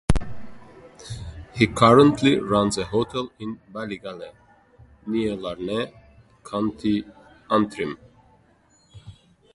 [1.53, 4.33] He currently runs a hotel in Ballygalley,
[5.05, 5.93] near Larne,
[6.43, 7.05] County
[7.51, 7.99] Antrim.